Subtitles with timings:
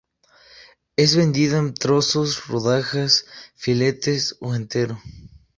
[0.95, 4.99] Es vendido en trozos, rodajas, filetes o entero.